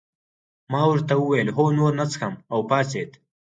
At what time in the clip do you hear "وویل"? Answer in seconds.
1.17-1.49